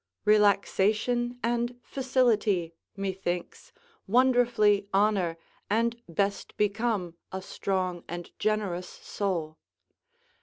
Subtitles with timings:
[0.25, 3.71] Relaxation and facility, methinks,
[4.07, 5.37] wonderfully honour
[5.69, 9.59] and best become a strong and generous soul.